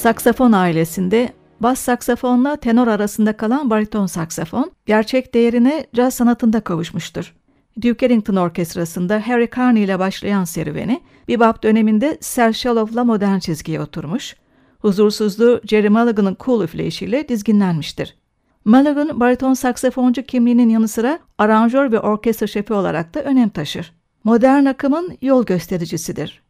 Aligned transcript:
Saksafon 0.00 0.52
ailesinde 0.52 1.32
bas 1.60 1.78
saksafonla 1.78 2.56
tenor 2.56 2.86
arasında 2.86 3.36
kalan 3.36 3.70
bariton 3.70 4.06
saksafon 4.06 4.70
gerçek 4.86 5.34
değerine 5.34 5.86
caz 5.94 6.14
sanatında 6.14 6.60
kavuşmuştur. 6.60 7.34
Duke 7.82 8.06
Ellington 8.06 8.36
Orkestrası'nda 8.36 9.28
Harry 9.28 9.50
Carney 9.56 9.84
ile 9.84 9.98
başlayan 9.98 10.44
serüveni, 10.44 11.00
bebop 11.28 11.62
döneminde 11.62 12.18
Sel 12.20 12.52
Shalow'la 12.52 13.04
modern 13.04 13.38
çizgiye 13.38 13.80
oturmuş, 13.80 14.36
huzursuzluğu 14.78 15.60
Jerry 15.64 15.88
Mulligan'ın 15.88 16.36
cool 16.44 16.64
üfleyişiyle 16.64 17.28
dizginlenmiştir. 17.28 18.16
Mulligan, 18.64 19.20
bariton 19.20 19.54
saksafoncu 19.54 20.22
kimliğinin 20.22 20.68
yanı 20.68 20.88
sıra 20.88 21.18
aranjör 21.38 21.92
ve 21.92 22.00
orkestra 22.00 22.46
şefi 22.46 22.72
olarak 22.72 23.14
da 23.14 23.22
önem 23.22 23.48
taşır. 23.48 23.92
Modern 24.24 24.64
akımın 24.64 25.18
yol 25.22 25.44
göstericisidir. 25.46 26.42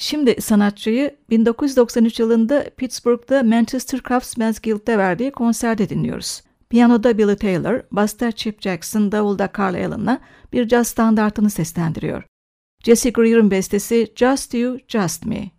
Şimdi 0.00 0.42
sanatçıyı 0.42 1.16
1993 1.30 2.20
yılında 2.20 2.64
Pittsburgh'da 2.76 3.42
Manchester 3.42 4.00
Craftsman's 4.08 4.60
Guild'de 4.60 4.98
verdiği 4.98 5.30
konserde 5.30 5.88
dinliyoruz. 5.88 6.42
Piyanoda 6.70 7.18
Billy 7.18 7.36
Taylor, 7.36 7.80
basta 7.90 8.32
Chip 8.32 8.62
Jackson, 8.62 9.12
davulda 9.12 9.52
Carl 9.58 9.74
Allen'la 9.74 10.20
bir 10.52 10.68
caz 10.68 10.88
standartını 10.88 11.50
seslendiriyor. 11.50 12.24
Jesse 12.84 13.10
Greer'ın 13.10 13.50
bestesi 13.50 14.12
Just 14.16 14.54
You, 14.54 14.78
Just 14.88 15.26
Me. 15.26 15.57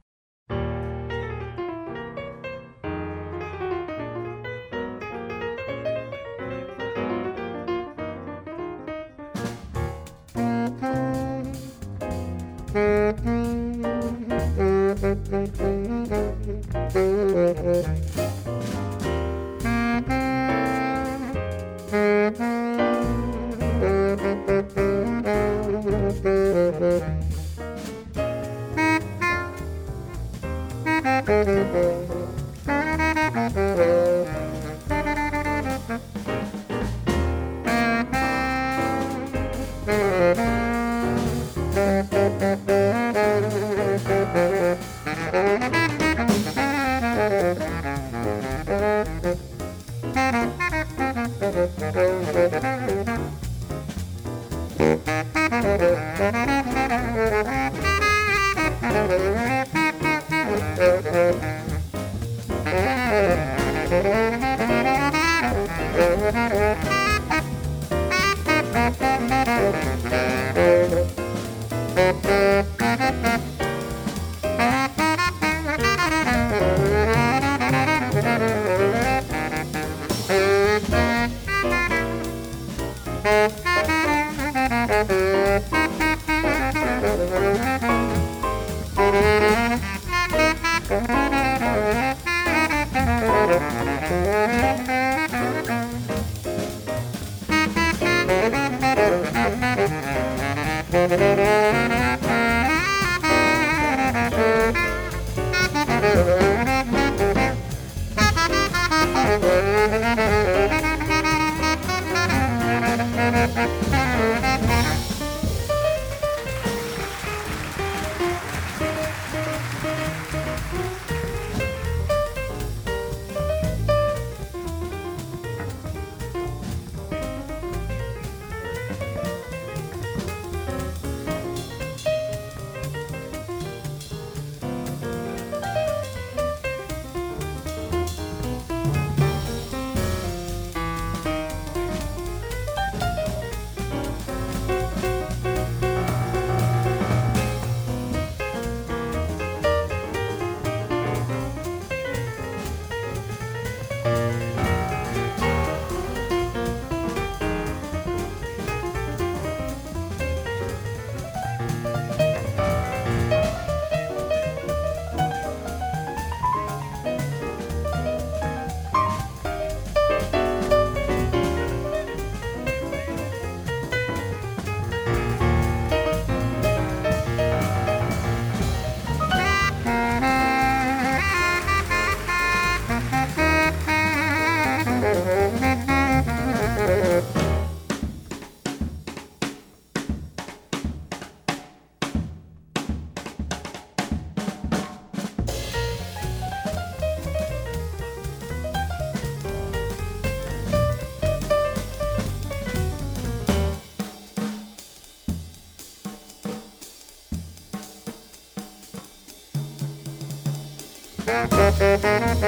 Música 94.09 94.98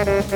Thank 0.03 0.33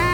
you. 0.00 0.05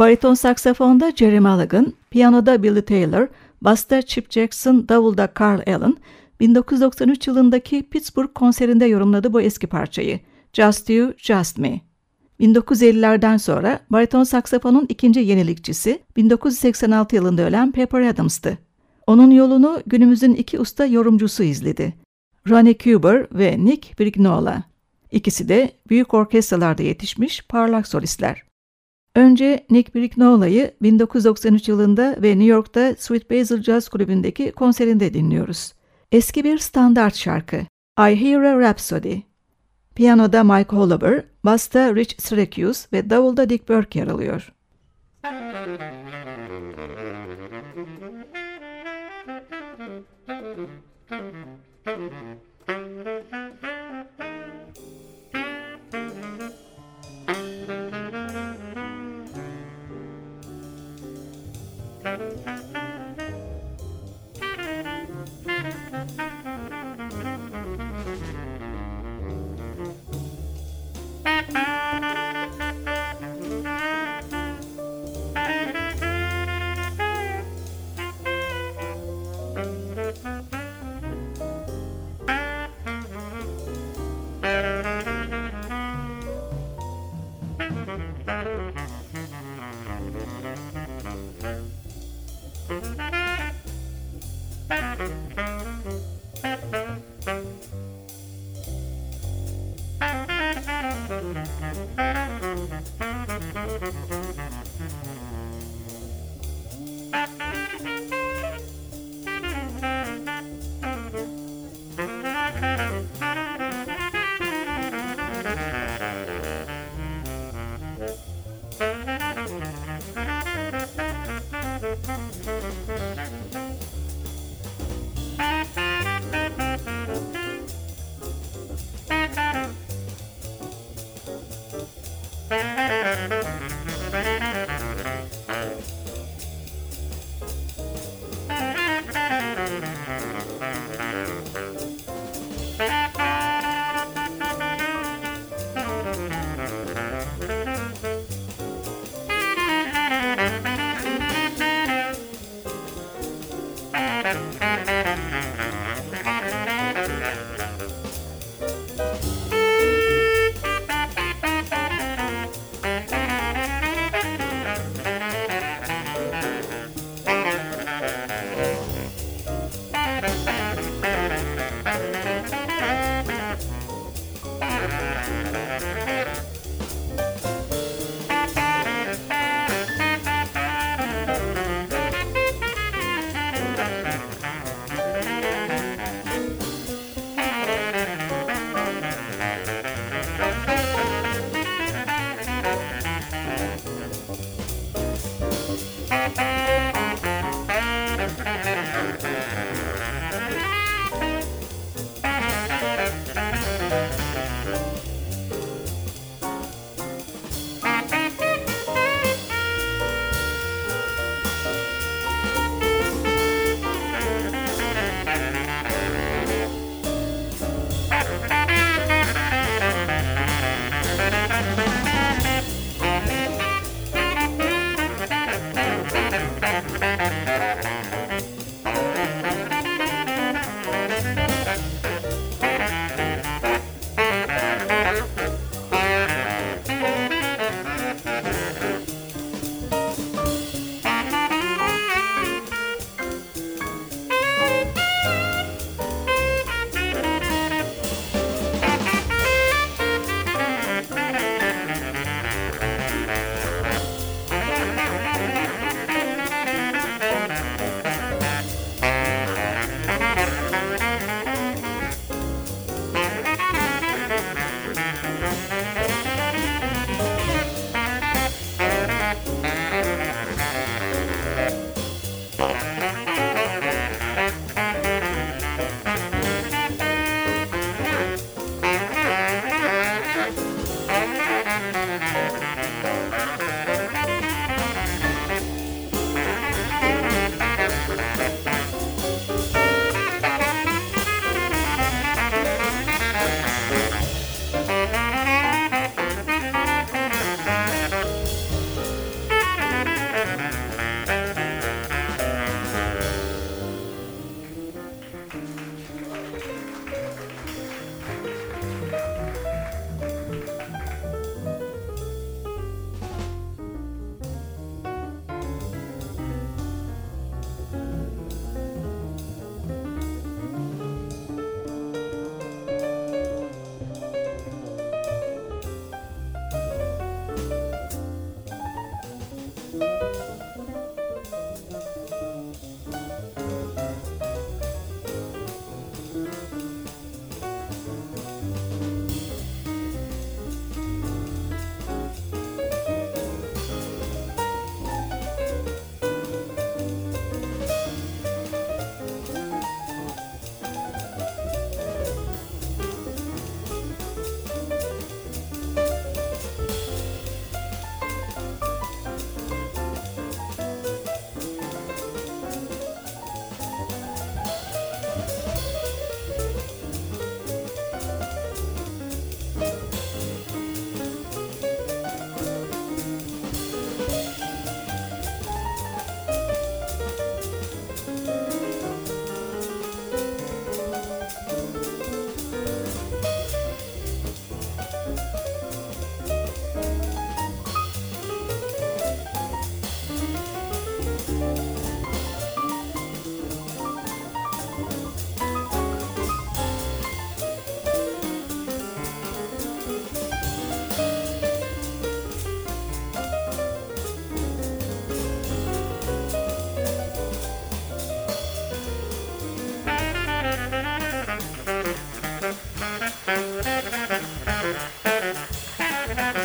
Bariton 0.00 0.34
saksafonda 0.34 1.12
Jerry 1.16 1.40
Mulligan, 1.40 1.92
piyanoda 2.10 2.62
Billy 2.62 2.82
Taylor, 2.82 3.28
basta 3.60 4.02
Chip 4.02 4.30
Jackson, 4.30 4.88
davulda 4.88 5.28
Carl 5.40 5.60
Allen, 5.66 5.96
1993 6.40 7.26
yılındaki 7.26 7.82
Pittsburgh 7.82 8.34
konserinde 8.34 8.86
yorumladı 8.86 9.32
bu 9.32 9.40
eski 9.40 9.66
parçayı. 9.66 10.20
Just 10.52 10.90
You, 10.90 11.12
Just 11.16 11.58
Me. 11.58 11.80
1950'lerden 12.40 13.36
sonra 13.36 13.80
bariton 13.90 14.24
saksafonun 14.24 14.86
ikinci 14.88 15.20
yenilikçisi 15.20 15.98
1986 16.16 17.16
yılında 17.16 17.42
ölen 17.42 17.72
Pepper 17.72 18.02
Adams'tı. 18.02 18.58
Onun 19.06 19.30
yolunu 19.30 19.82
günümüzün 19.86 20.34
iki 20.34 20.58
usta 20.60 20.86
yorumcusu 20.86 21.42
izledi. 21.42 21.94
Ronnie 22.48 22.78
Cuber 22.78 23.26
ve 23.32 23.64
Nick 23.64 23.98
Brignola. 23.98 24.62
İkisi 25.12 25.48
de 25.48 25.72
büyük 25.88 26.14
orkestralarda 26.14 26.82
yetişmiş 26.82 27.46
parlak 27.48 27.88
solistler. 27.88 28.49
Önce 29.14 29.66
Nick 29.70 29.94
Brignolo'yu 29.94 30.70
1993 30.82 31.68
yılında 31.68 32.16
ve 32.22 32.28
New 32.28 32.44
York'ta 32.44 32.94
Sweet 32.98 33.30
Basil 33.30 33.62
Jazz 33.62 33.88
Kulübü'ndeki 33.88 34.52
konserinde 34.52 35.14
dinliyoruz. 35.14 35.72
Eski 36.12 36.44
bir 36.44 36.58
standart 36.58 37.16
şarkı 37.16 37.56
I 37.98 38.20
Hear 38.20 38.42
a 38.42 38.60
Rhapsody. 38.60 39.16
Piyanoda 39.94 40.44
Mike 40.44 40.76
Holober, 40.76 41.24
basta 41.44 41.94
Rich 41.94 42.20
Syracuse 42.20 42.88
ve 42.92 43.10
davulda 43.10 43.50
Dick 43.50 43.68
Burke 43.68 43.98
yer 43.98 44.06
alıyor. 44.06 44.52
Thank 52.70 53.62
you. 53.62 53.69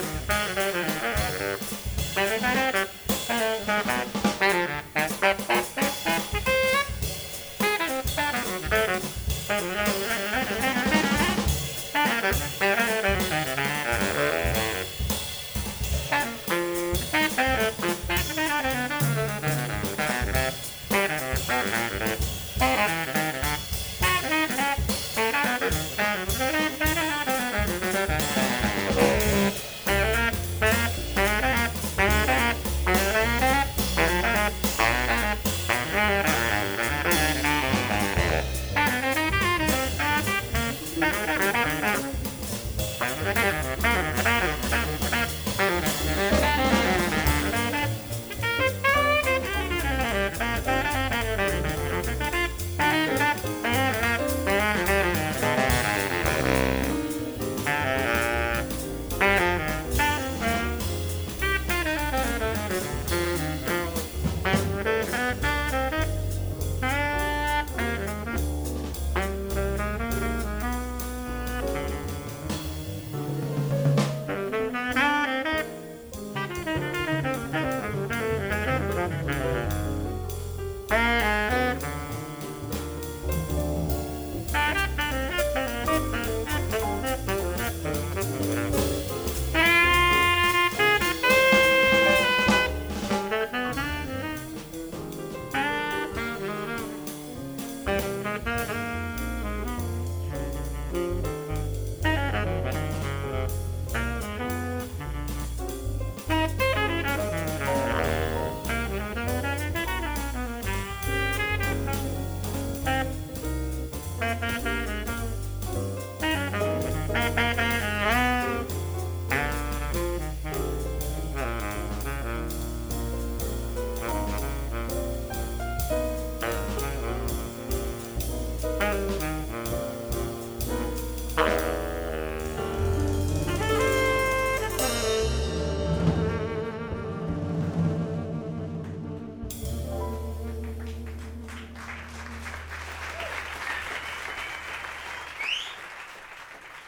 Bye. 0.05 0.84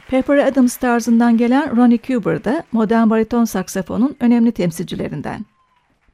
Pepper 0.10 0.38
Adams 0.38 0.78
tarzından 0.78 1.38
gelen 1.38 1.78
Ronnie 1.78 2.00
Cuber 2.04 2.44
da 2.44 2.64
modern 2.72 3.10
bariton 3.10 3.46
saksafonun 3.46 4.16
önemli 4.20 4.52
temsilcilerinden. 4.52 5.46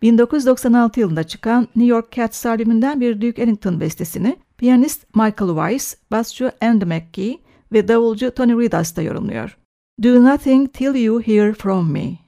1996 0.01 0.99
yılında 0.99 1.23
çıkan 1.23 1.67
New 1.75 1.85
York 1.85 2.11
Cats 2.11 2.45
albümünden 2.45 3.01
bir 3.01 3.21
Duke 3.21 3.41
Ellington 3.41 3.79
bestesini 3.79 4.35
piyanist 4.57 5.15
Michael 5.15 5.49
Weiss, 5.49 5.95
basçı 6.11 6.51
Andy 6.61 6.85
McGee 6.85 7.37
ve 7.71 7.87
davulcu 7.87 8.31
Tony 8.31 8.53
Ridas 8.53 8.95
da 8.95 9.01
yorumluyor. 9.01 9.57
Do 10.03 10.23
Nothing 10.23 10.73
Till 10.73 10.95
You 10.95 11.21
Hear 11.21 11.53
From 11.53 11.91
Me. 11.91 12.22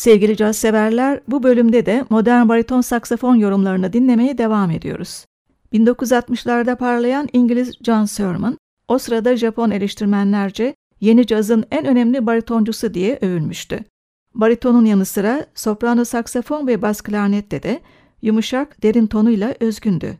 Sevgili 0.00 0.36
caz 0.36 0.56
severler, 0.56 1.20
bu 1.28 1.42
bölümde 1.42 1.86
de 1.86 2.04
modern 2.10 2.48
bariton 2.48 2.80
saksafon 2.80 3.34
yorumlarını 3.34 3.92
dinlemeye 3.92 4.38
devam 4.38 4.70
ediyoruz. 4.70 5.24
1960'larda 5.72 6.76
parlayan 6.76 7.28
İngiliz 7.32 7.72
John 7.82 8.04
Sermon, 8.04 8.58
o 8.88 8.98
sırada 8.98 9.36
Japon 9.36 9.70
eleştirmenlerce 9.70 10.74
yeni 11.00 11.26
cazın 11.26 11.64
en 11.70 11.86
önemli 11.86 12.26
baritoncusu 12.26 12.94
diye 12.94 13.18
övülmüştü. 13.22 13.84
Baritonun 14.34 14.84
yanı 14.84 15.04
sıra 15.04 15.46
soprano 15.54 16.04
saksafon 16.04 16.66
ve 16.66 16.82
bas 16.82 17.00
klarnette 17.00 17.62
de 17.62 17.80
yumuşak, 18.22 18.82
derin 18.82 19.06
tonuyla 19.06 19.54
özgündü. 19.60 20.18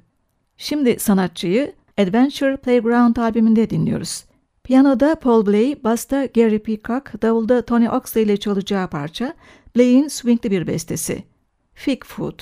Şimdi 0.56 0.98
sanatçıyı 0.98 1.72
Adventure 1.98 2.56
Playground 2.56 3.16
albümünde 3.16 3.70
dinliyoruz. 3.70 4.24
Piyanoda 4.64 5.14
Paul 5.14 5.46
Bley, 5.46 5.84
basta 5.84 6.26
Gary 6.26 6.58
Peacock, 6.58 7.22
davulda 7.22 7.62
Tony 7.62 7.88
Oxley 7.88 8.22
ile 8.22 8.36
çalacağı 8.36 8.88
parça 8.88 9.34
Bley'in 9.76 10.08
swingli 10.08 10.50
bir 10.50 10.66
bestesi. 10.66 11.24
Fig 11.74 12.04
Food. 12.04 12.38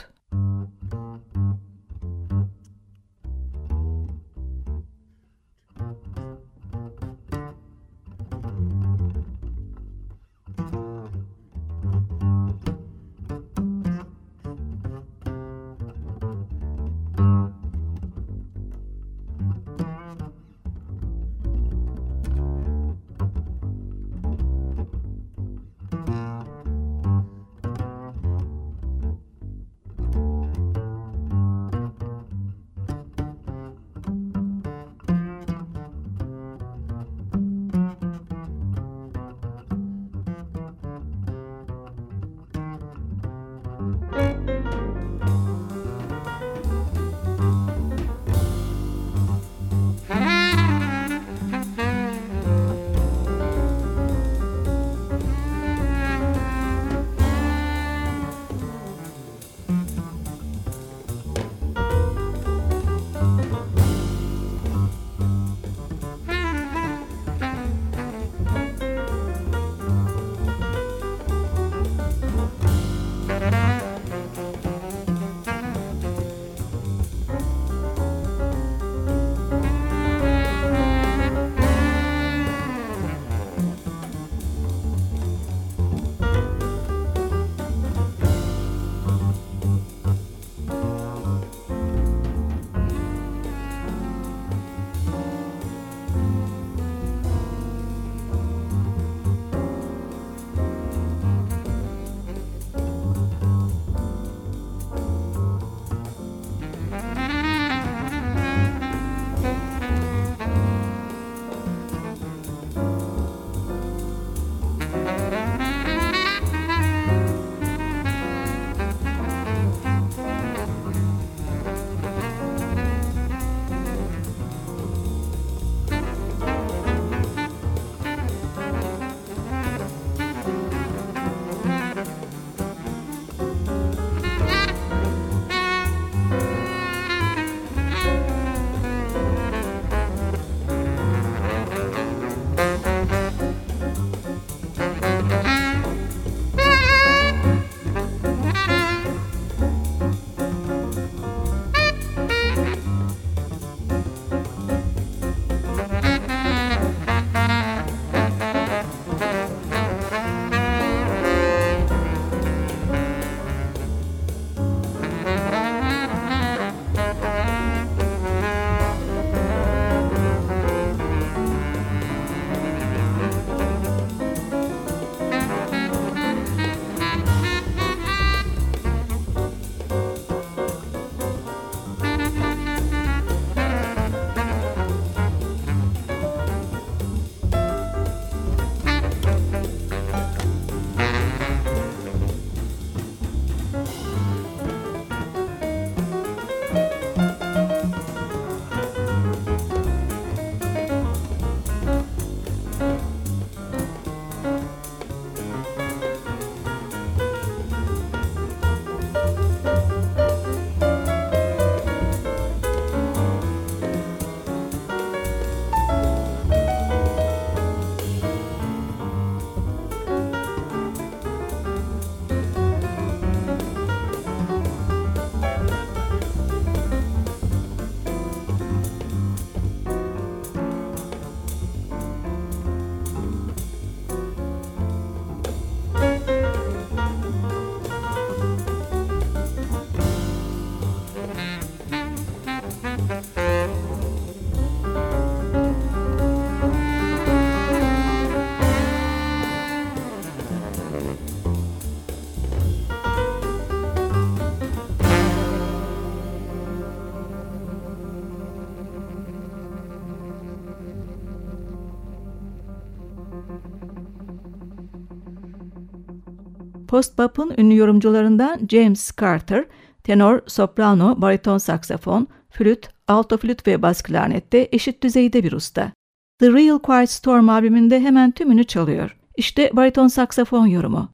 Post-bop'un 266.89 267.55
ünlü 267.59 267.77
yorumcularından 267.77 268.61
James 268.69 269.11
Carter, 269.21 269.65
tenor, 270.05 270.41
soprano, 270.47 271.23
bariton 271.23 271.59
saksafon, 271.59 272.29
flüt, 272.51 272.89
alto 273.09 273.37
flüt 273.37 273.67
ve 273.67 273.83
bas 273.83 274.03
klarnette 274.03 274.69
eşit 274.73 275.03
düzeyde 275.03 275.45
bir 275.45 275.53
usta. 275.53 275.93
The 276.39 276.53
Real 276.53 276.79
Quiet 276.79 277.11
Storm 277.11 277.49
albümünde 277.49 278.01
hemen 278.01 278.31
tümünü 278.31 278.65
çalıyor. 278.65 279.17
İşte 279.37 279.71
bariton 279.73 280.09
saksafon 280.09 280.67
yorumu. 280.67 281.09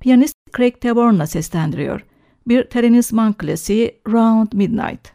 Piyanist 0.00 0.36
Craig 0.56 0.80
Taborn'la 0.80 1.26
seslendiriyor. 1.26 2.04
Bir 2.48 2.64
Terence 2.64 3.08
Mann 3.12 3.32
klasiği 3.32 4.00
Round 4.08 4.52
Midnight. 4.52 5.13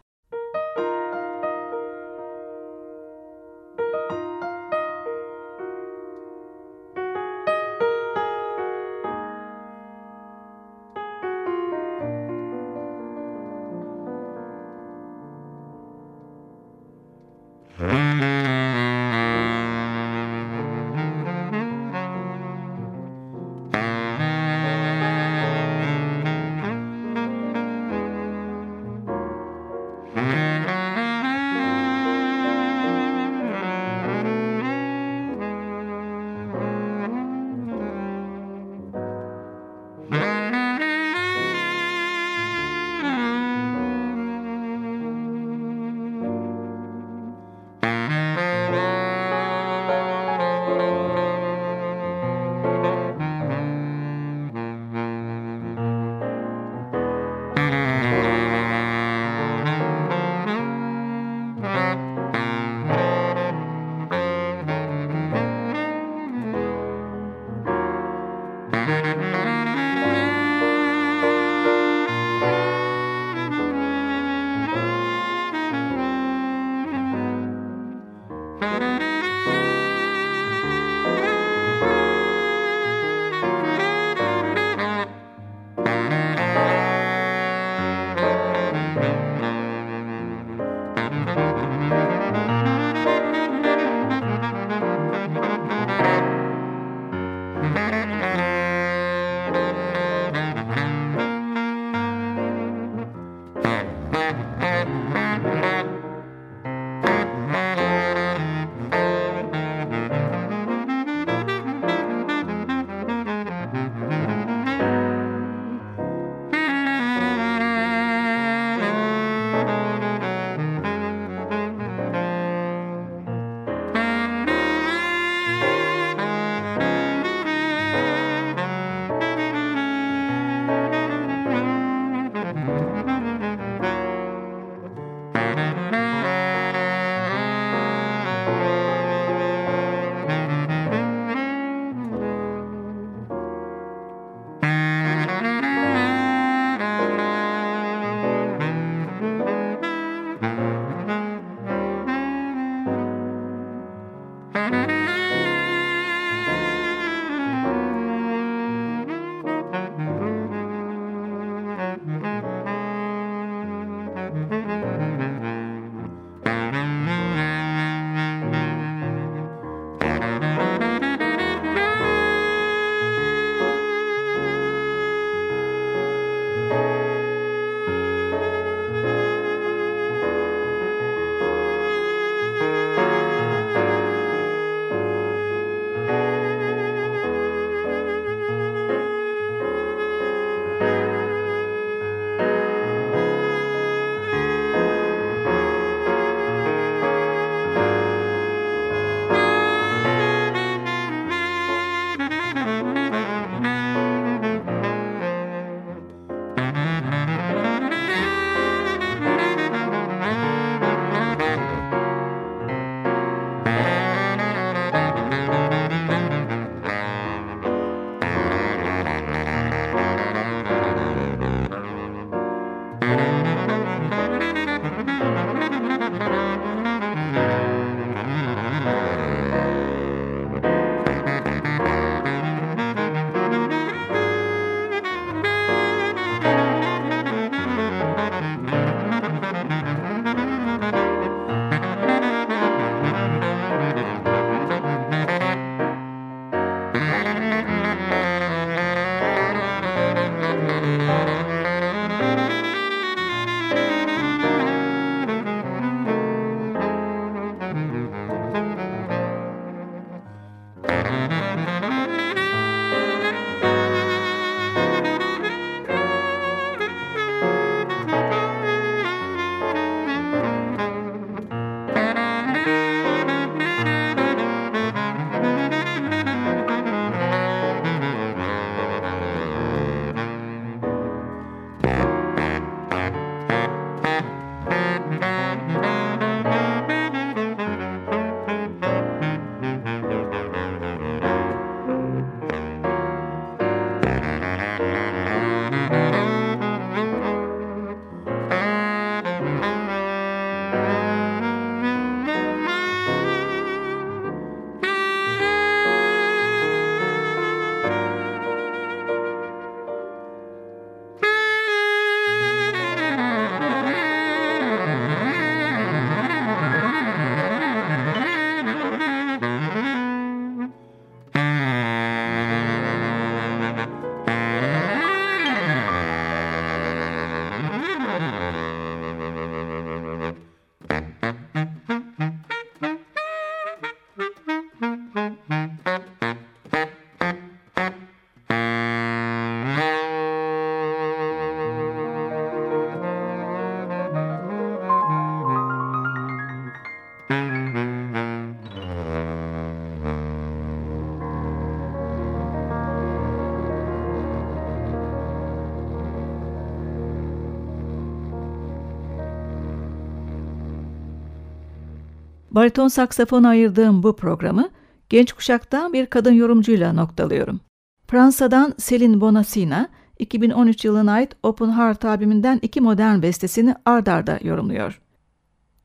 Bariton 362.50 362.88
saksafona 362.88 363.48
ayırdığım 363.48 364.02
bu 364.02 364.16
programı 364.16 364.70
genç 365.08 365.32
kuşaktan 365.32 365.92
bir 365.92 366.06
kadın 366.06 366.32
yorumcuyla 366.32 366.92
noktalıyorum. 366.92 367.60
Fransa'dan 368.06 368.74
Céline 368.78 369.20
Bonassina, 369.20 369.88
2013 370.18 370.84
yılına 370.84 371.12
ait 371.12 371.36
Open 371.42 371.70
Heart 371.70 372.04
albümünden 372.04 372.58
iki 372.62 372.80
modern 372.80 373.22
bestesini 373.22 373.74
ard 373.84 374.06
arda 374.06 374.38
yorumluyor. 374.42 375.00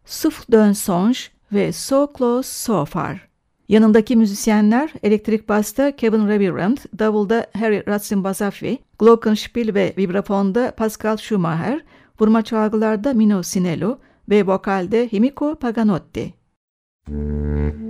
Souffle 0.06 0.58
d'un 0.58 0.72
songe 0.72 1.20
ve 1.52 1.72
So 1.72 2.14
Close 2.18 2.50
So 2.50 2.86
Far. 2.86 3.28
Yanındaki 3.70 4.16
müzisyenler 4.16 4.94
elektrik 5.04 5.50
basta 5.50 5.96
Kevin 5.96 6.28
Revirand, 6.28 6.78
davulda 7.00 7.48
Harry 7.54 7.88
Ratzinbasafi, 7.88 8.80
glockenspiel 9.00 9.74
ve 9.74 9.94
vibrafonda 9.98 10.72
Pascal 10.78 11.18
Schumacher, 11.18 11.84
vurma 12.20 12.42
çalgılarda 12.42 13.14
Mino 13.14 13.44
Sinello 13.44 13.98
ve 14.30 14.48
vokalde 14.48 15.12
Himiko 15.12 15.56
Paganotti. 15.56 16.45
Mm-hmm. 17.08 17.86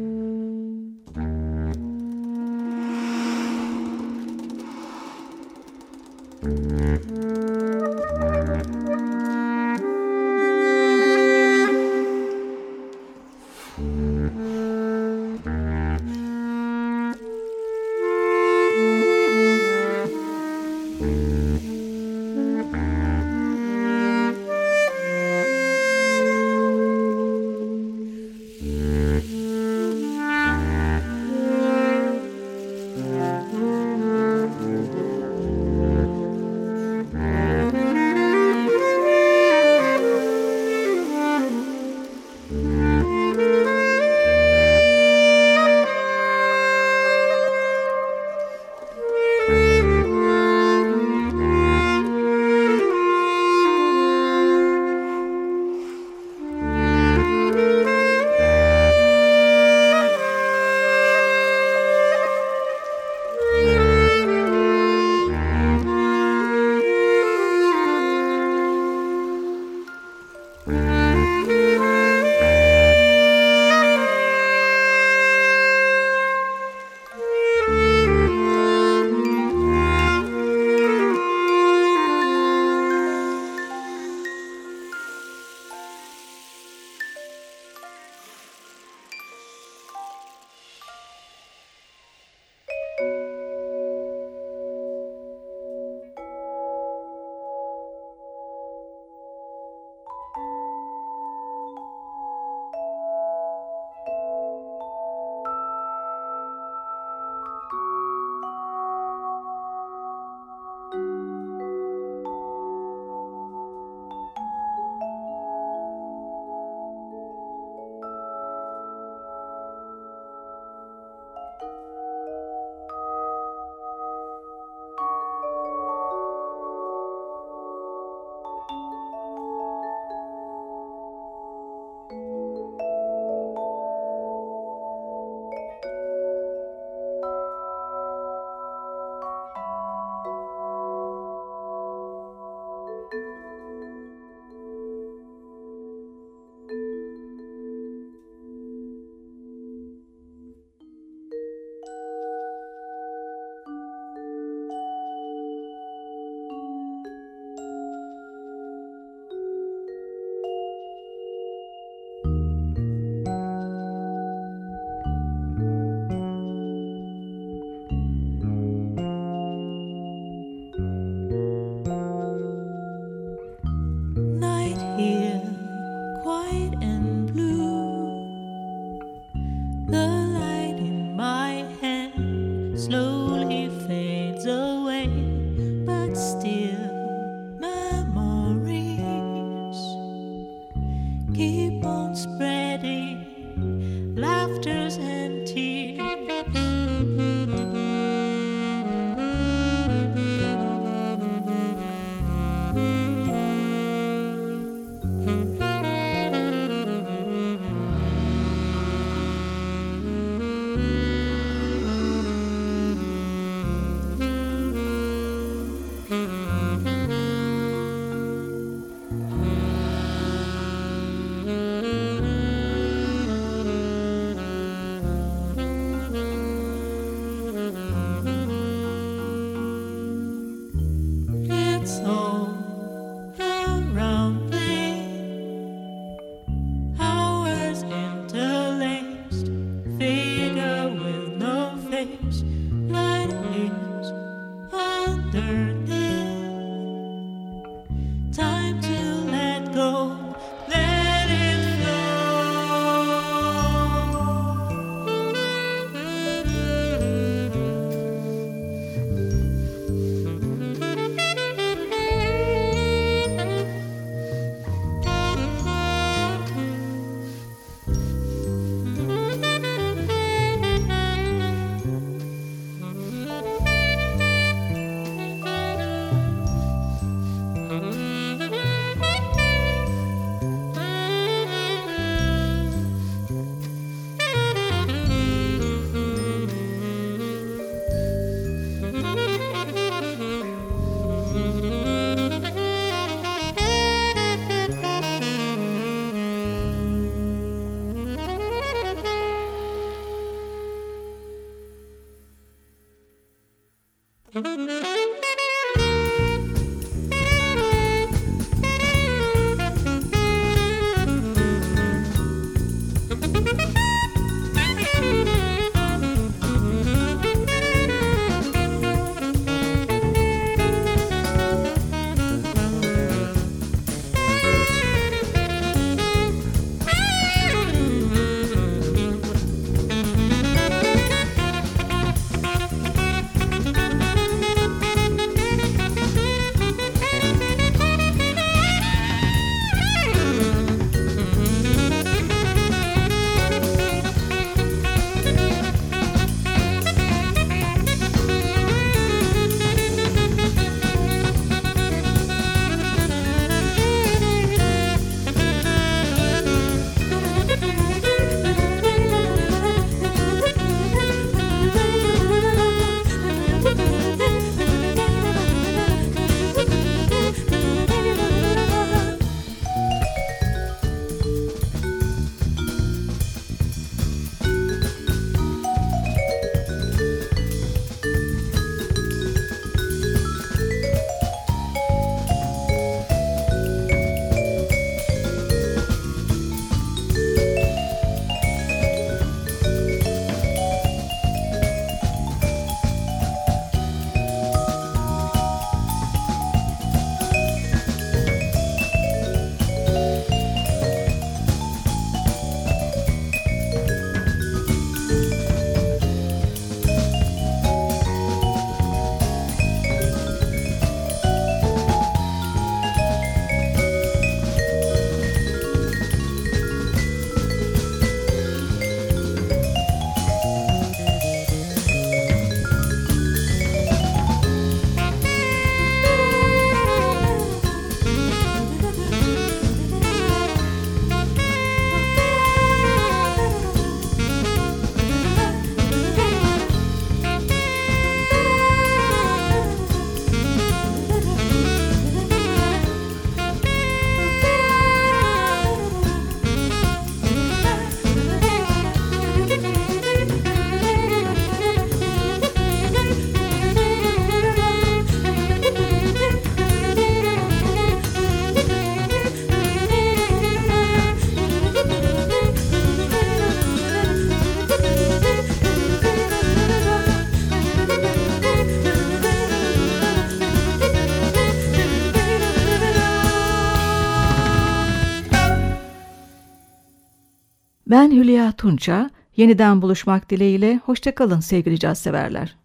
Hülya 478.15 478.51
Tunça. 478.51 479.09
Yeniden 479.37 479.81
buluşmak 479.81 480.29
dileğiyle. 480.29 480.79
Hoşçakalın 480.85 481.39
sevgili 481.39 481.79
caz 481.79 481.97
severler. 481.97 482.55